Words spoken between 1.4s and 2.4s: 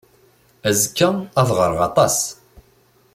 ɣreɣ aṭas.